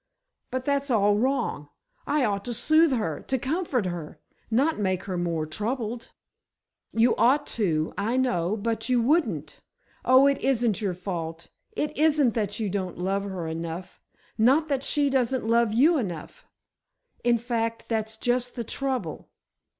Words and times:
"But 0.49 0.65
that's 0.65 0.89
all 0.89 1.15
wrong. 1.15 1.69
I 2.07 2.25
ought 2.25 2.43
to 2.45 2.55
soothe 2.55 2.91
her, 2.93 3.19
to 3.27 3.37
comfort 3.37 3.85
her—not 3.85 4.79
make 4.79 5.03
her 5.03 5.15
more 5.15 5.45
troubled!" 5.45 6.11
"You 6.91 7.15
ought 7.17 7.45
to, 7.61 7.93
I 7.99 8.17
know, 8.17 8.57
but 8.57 8.89
you 8.89 8.99
wouldn't. 8.99 9.59
Oh, 10.03 10.25
it 10.25 10.39
isn't 10.39 10.81
your 10.81 10.95
fault—it 10.95 11.95
isn't 11.95 12.33
that 12.33 12.59
you 12.59 12.67
don't 12.67 12.97
love 12.97 13.25
her 13.25 13.47
enough—not 13.47 14.69
that 14.69 14.81
she 14.81 15.11
doesn't 15.11 15.45
love 15.47 15.71
you 15.71 15.99
enough—in 15.99 17.37
fact, 17.37 17.87
that's 17.87 18.17
just 18.17 18.55
the 18.55 18.63
trouble. 18.63 19.29